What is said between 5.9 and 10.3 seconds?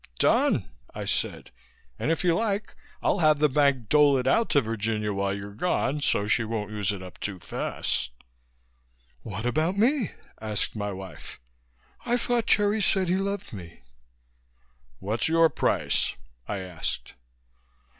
so she won't use it up too fast." "What about me?"